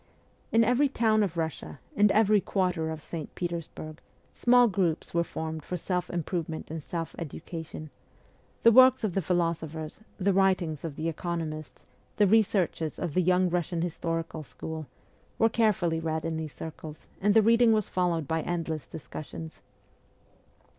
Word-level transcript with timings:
In 0.51 0.63
every 0.63 0.89
town 0.89 1.21
of 1.21 1.35
Eussia, 1.35 1.77
in 1.95 2.11
every 2.11 2.41
quarter 2.41 2.89
of 2.89 3.03
St. 3.03 3.35
Petersburg, 3.35 4.01
small 4.33 4.67
groups 4.67 5.13
were 5.13 5.23
formed 5.23 5.63
for 5.63 5.77
self 5.77 6.09
improve 6.09 6.49
ment 6.49 6.71
and 6.71 6.81
self 6.81 7.13
education; 7.19 7.91
the 8.63 8.71
works 8.71 9.03
of 9.03 9.13
the 9.13 9.21
philosophers, 9.21 10.01
the 10.17 10.33
writings 10.33 10.83
of 10.83 10.95
the 10.95 11.07
economists, 11.07 11.83
the 12.17 12.25
researches 12.25 12.97
of 12.97 13.13
the 13.13 13.21
young 13.21 13.51
Eussian 13.51 13.83
historical 13.83 14.41
school, 14.41 14.87
were 15.37 15.49
carefully 15.49 15.99
read 15.99 16.25
in 16.25 16.35
these 16.35 16.55
circles, 16.55 17.05
and 17.21 17.35
the 17.35 17.43
reading 17.43 17.71
was 17.71 17.87
followed 17.87 18.27
by 18.27 18.41
endless 18.41 18.87
discussions. 18.87 19.61